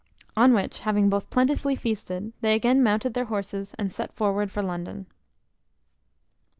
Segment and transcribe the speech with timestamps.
[0.35, 4.63] On which, having both plentifully feasted, they again mounted their horses, and set forward for
[4.63, 5.05] London.